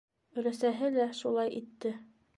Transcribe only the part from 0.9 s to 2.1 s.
лә шулай итте.